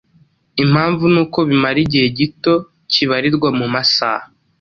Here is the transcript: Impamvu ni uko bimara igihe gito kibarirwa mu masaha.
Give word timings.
Impamvu 0.63 1.03
ni 1.13 1.19
uko 1.23 1.39
bimara 1.49 1.77
igihe 1.85 2.07
gito 2.17 2.53
kibarirwa 2.91 3.49
mu 3.59 3.65
masaha. 3.73 4.25